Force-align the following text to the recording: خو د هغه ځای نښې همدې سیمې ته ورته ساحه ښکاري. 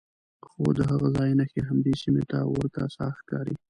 خو 0.47 0.63
د 0.77 0.79
هغه 0.89 1.07
ځای 1.17 1.29
نښې 1.39 1.61
همدې 1.69 1.93
سیمې 2.01 2.23
ته 2.31 2.37
ورته 2.53 2.81
ساحه 2.95 3.15
ښکاري. 3.19 3.55